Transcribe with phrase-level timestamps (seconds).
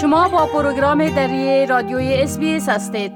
[0.00, 3.12] شما با پروگرام دری رادیوی اس هستید.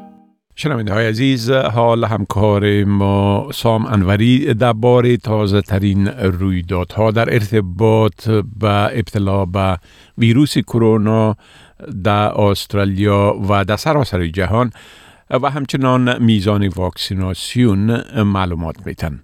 [0.56, 8.28] شنونده های عزیز حال همکار ما سام انوری درباره تازه ترین رویدادها در ارتباط
[8.60, 9.78] به ابتلا به
[10.18, 11.36] ویروس کرونا
[12.04, 14.70] در استرالیا و در سراسر جهان
[15.30, 19.20] و همچنان میزان واکسیناسیون معلومات میتن.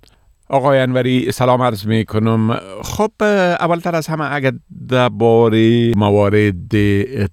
[0.50, 3.10] آقای انوری سلام عرض می کنم خب
[3.60, 4.52] اولتر از همه اگر
[4.88, 6.72] درباره موارد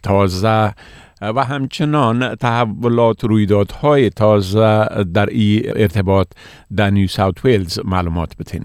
[0.03, 0.73] تازه
[1.21, 6.27] و همچنان تحولات رویدادهای تازه در این ارتباط
[6.75, 8.63] در نیو ساوت ویلز معلومات بتین.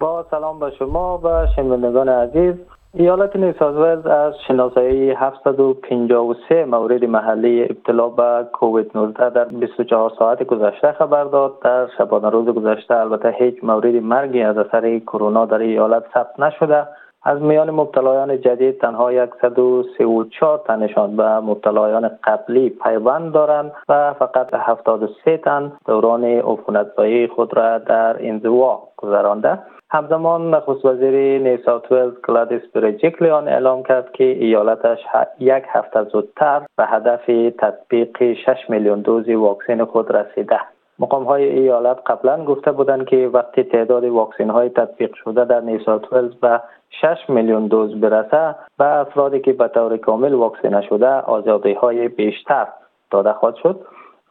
[0.00, 2.54] با سلام به شما و شنوندگان عزیز.
[2.94, 10.92] ایالت نیوساوز از شناسایی 753 مورد محلی ابتلا به کووید 19 در 24 ساعت گذشته
[10.92, 11.60] خبر داد.
[11.62, 16.86] در شبانه روز گذشته البته هیچ مورد مرگی از اثر کرونا در ایالت ثبت نشده.
[17.22, 25.36] از میان مبتلایان جدید تنها 134 تنشان به مبتلایان قبلی پیوند دارند و فقط 73
[25.36, 29.58] تن دوران عفونتزایی خود را در انزوا گذرانده.
[29.94, 34.98] همزمان نخست وزیر نیساوت ولز گلادیس بریجیکلیان اعلام کرد که ایالتش
[35.38, 37.26] یک هفته زودتر به هدف
[37.58, 40.60] تطبیق 6 میلیون دوز واکسن خود رسیده.
[40.98, 46.12] مقام های ایالت قبلا گفته بودند که وقتی تعداد واکسین های تطبیق شده در نیساوت
[46.12, 51.72] ولز به 6 میلیون دوز برسه و افرادی که به طور کامل واکسینه شده آزادی
[51.72, 52.66] های بیشتر
[53.10, 53.80] داده خواهد شد.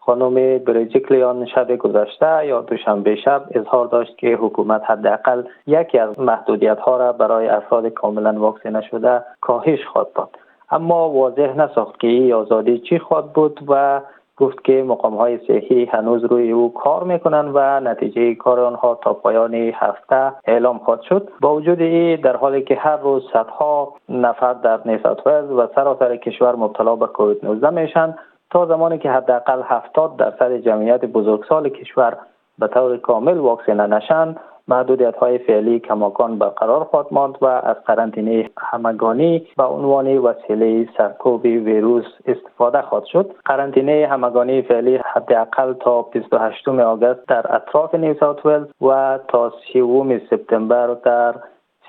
[0.04, 6.80] خانم بریجیکلیان شب گذشته یا دوشنبه شب اظهار داشت که حکومت حداقل یکی از محدودیت
[6.80, 10.30] ها را برای افراد کاملا واکسینه شده کاهش خواهد داد.
[10.72, 14.02] اما واضح نساخت که این آزادی چی خواهد بود و
[14.38, 19.14] گفت که مقام های صحی هنوز روی او کار می‌کنند و نتیجه کار آنها تا
[19.14, 21.30] پایان هفته اعلام خواهد شد.
[21.42, 26.56] با وجود این در حالی که هر روز صدها نفر در نیسات و سراسر کشور
[26.56, 28.16] مبتلا به کووید 19 میشن
[28.52, 32.18] تا زمانی که حداقل 70 درصد جمعیت بزرگسال کشور
[32.60, 34.36] به طور کامل واکسینه نشن
[34.68, 41.46] محدودیت های فعلی کماکان برقرار خواهد ماند و از قرنطینه همگانی به عنوان وسیله سرکوب
[41.46, 43.36] ویروس استفاده خواهد شد.
[43.46, 50.22] قرنطینه همگانی فعلی حداقل تا 28 آگوست در اطراف نیو ساوت ولز و تا 30
[50.30, 51.36] سپتامبر در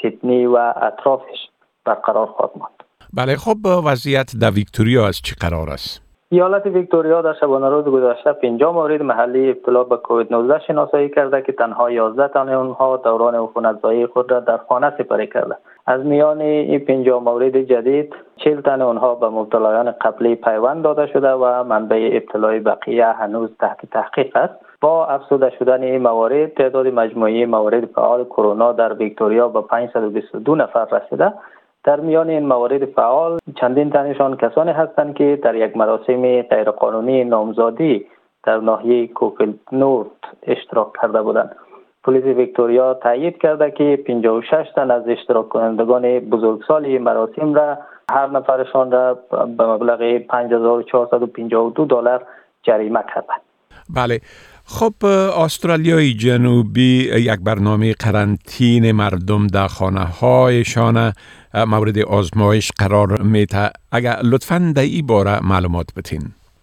[0.03, 1.49] سیدنی و اطرافش
[1.85, 2.83] برقرار خواهد ماند.
[3.15, 6.02] بله خب وضعیت در ویکتوریا از چی قرار است؟
[6.35, 11.43] ایالت ویکتوریا در شبانه روز گذشته 50 مورد محلی ابتلا به کووید 19 شناسایی کرده
[11.43, 15.57] که تنها 11 تن آنها دوران عفونتزایی خود را در خانه سپری کرده.
[15.87, 21.33] از میان این 50 مورد جدید 40 تن آنها به مبتلایان قبلی پیوند داده شده
[21.33, 24.55] و منبع ابتلای بقیه هنوز تحت تحقیق است.
[24.81, 30.85] با افزوده شدن این موارد تعداد مجموعی موارد فعال کرونا در ویکتوریا به 522 نفر
[30.85, 31.33] رسیده.
[31.85, 38.07] در میان این موارد فعال چندین تنشان کسانی هستند که در یک مراسم غیرقانونی نامزادی
[38.45, 40.11] در ناحیه کوکل نورت
[40.43, 41.57] اشتراک کرده بودند.
[42.05, 47.79] پلیس ویکتوریا تایید کرده که 56 تن از اشتراک کنندگان بزرگسال مراسم را
[48.11, 52.27] هر نفرشان را به مبلغ 5452 دلار
[52.63, 53.33] جریمه کرده
[53.97, 54.21] بله.
[54.81, 55.07] خب
[55.45, 61.13] استرالیای جنوبی یک برنامه قرنطین مردم در خانه هایشان
[61.55, 66.21] مورد آزمایش قرار میته اگر لطفا در این باره معلومات بتین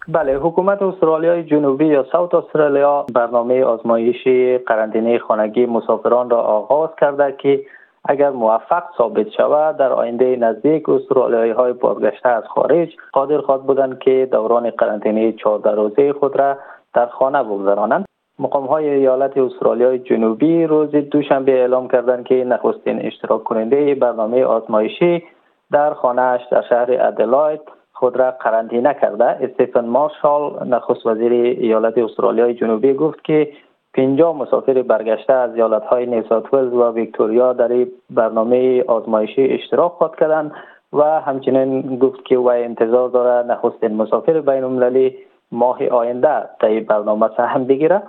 [0.07, 7.35] بله حکومت استرالیای جنوبی یا ساوت استرالیا برنامه آزمایشی قرنطینه خانگی مسافران را آغاز کرده
[7.37, 7.61] که
[8.05, 13.99] اگر موفق ثابت شود در آینده نزدیک استرالیایی های بازگشته از خارج قادر خواهد بودند
[13.99, 16.57] که دوران قرنطینه 14 روزه خود را
[16.93, 18.05] در خانه بگذرانند.
[18.39, 25.23] مقام های ایالت استرالیای جنوبی روز دوشنبه اعلام کردند که نخستین اشتراک کننده برنامه آزمایشی
[25.71, 27.61] در خانهاش در شهر ادلاید
[27.93, 29.25] خود را قرنطینه کرده.
[29.25, 33.51] استیفن مارشال نخست وزیر ایالت استرالیای جنوبی گفت که
[33.93, 40.51] 50 مسافر برگشته از ایالت های نیسات و ویکتوریا در برنامه آزمایشی اشتراک خواهد کردند
[40.93, 45.15] و همچنین گفت که وی انتظار دارد نخستین مسافر بین المللی
[45.51, 48.01] ماه آینده در برنامه سهم بگیره.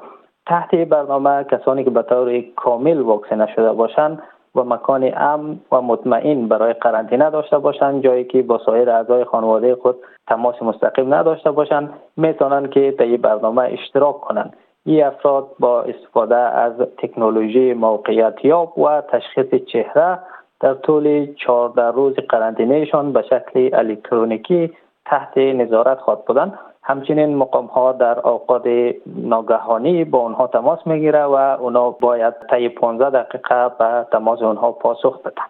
[0.46, 4.22] تحت برنامه کسانی که به طور کامل واکسینه شده باشند
[4.54, 9.74] و مکان امن و مطمئن برای قرنطینه داشته باشند جایی که با سایر اعضای خانواده
[9.74, 9.96] خود
[10.28, 14.56] تماس مستقیم نداشته باشند می‌تونند که این برنامه اشتراک کنند.
[14.86, 20.18] این افراد با استفاده از تکنولوژی موقعیت یاب و تشخیص چهره
[20.60, 24.72] در طول 14 روز قرنطینهشان به شکل الکترونیکی
[25.04, 26.58] تحت نظارت خواهد بودند.
[26.90, 28.62] همچنین مقام ها در اوقات
[29.06, 35.20] ناگهانی با اونها تماس می‌گیره و اونا باید طی 15 دقیقه به تماس اونها پاسخ
[35.22, 35.42] بدن.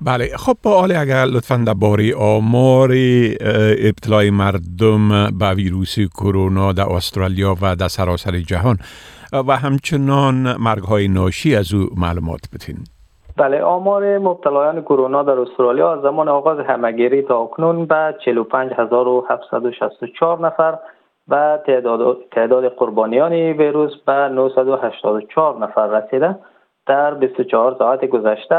[0.00, 2.90] بله خب با حال اگر لطفا درباره آمار
[3.88, 5.08] ابتلای مردم
[5.38, 8.76] به ویروس کرونا در استرالیا و در سراسر جهان
[9.32, 12.76] و همچنان مرگ های ناشی از او معلومات بتین
[13.38, 20.78] بله آمار مبتلایان کرونا در استرالیا از زمان آغاز همگیری تا اکنون به 45764 نفر
[21.28, 26.38] و تعداد, تعداد قربانیان ویروس به 984 نفر رسیده.
[26.86, 28.54] در 24 ساعت گذشته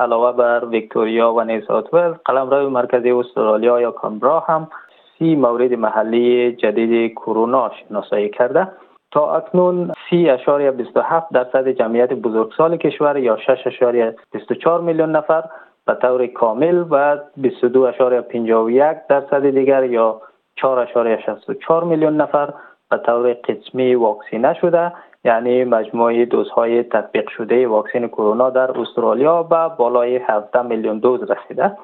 [0.00, 4.68] علاوه بر ویکتوریا و نیسات ولز قلمرو مرکزی استرالیا یا کانبرا هم
[5.18, 8.68] سی مورد محلی جدید کرونا شناسایی کرده.
[9.12, 15.44] تا اکنون 30.27 درصد جمعیت بزرگسال کشور یا 6.24 میلیون نفر
[15.86, 20.20] به طور کامل و 22.51 درصد دیگر یا
[20.60, 22.54] 4.64 میلیون نفر
[22.90, 24.92] به طور قسمی واکسینه شده
[25.24, 31.76] یعنی مجموعه دوزهای تطبیق شده واکسن کرونا در استرالیا به بالای 17 میلیون دوز رسیده.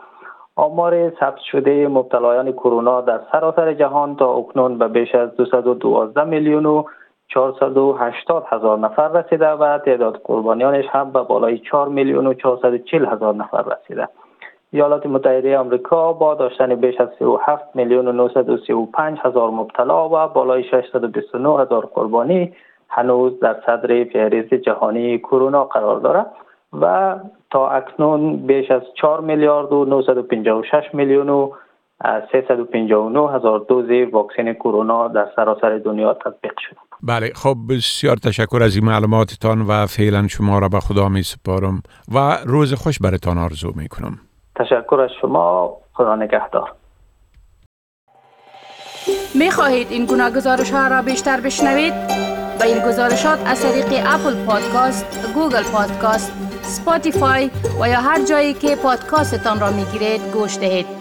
[0.57, 6.67] آمار ثبت شده مبتلایان کرونا در سراسر جهان تا اکنون به بیش از 212 میلیون
[6.67, 6.85] و
[7.29, 13.35] 480 هزار نفر رسیده و تعداد قربانیانش هم به بالای 4 میلیون و 440 هزار
[13.35, 14.09] نفر رسیده.
[14.73, 20.65] ایالات متحده آمریکا با داشتن بیش از 37 میلیون و 935 هزار مبتلا و بالای
[20.65, 22.53] 629 هزار قربانی
[22.89, 26.33] هنوز در صدر فهرست جهانی کرونا قرار دارد
[26.81, 27.17] و
[27.51, 31.51] تا اکنون بیش از 4 میلیارد و 956 میلیون و
[32.05, 38.77] 359 هزار دوز واکسن کرونا در سراسر دنیا تطبیق شده بله خب بسیار تشکر از
[38.77, 41.83] این معلوماتتان و فعلا شما را به خدا می سپارم
[42.15, 44.19] و روز خوش برتان آرزو می کنم
[44.57, 46.73] تشکر از شما خدا نگهدار
[49.35, 51.95] می خواهید این گونه گزارش ها را بیشتر بشنوید؟
[52.59, 56.33] با این گزارشات از طریق Apple Podcast، Google Podcast،
[56.63, 60.98] Spotify و یا هر جایی که پادکاستتان را می گیرید گوش دهید.